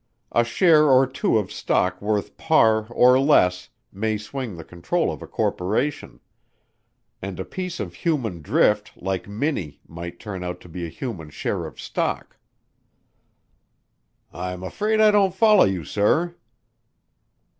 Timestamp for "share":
0.43-0.89, 11.29-11.67